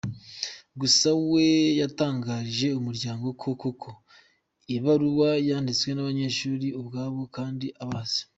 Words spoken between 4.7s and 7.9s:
ibaruwa yanditswe n’abanyeshuli ubwabo kandi